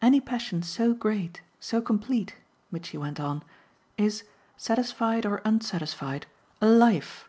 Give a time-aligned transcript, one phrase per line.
[0.00, 2.36] "Any passion so great, so complete,"
[2.70, 3.42] Mitchy went on,
[3.98, 4.22] "is
[4.56, 6.26] satisfied or unsatisfied
[6.60, 7.28] a life."